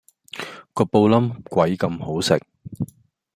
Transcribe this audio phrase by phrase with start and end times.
[0.73, 2.39] 個布冧鬼咁好食